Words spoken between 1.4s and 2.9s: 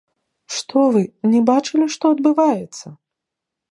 бачылі, што адбываецца?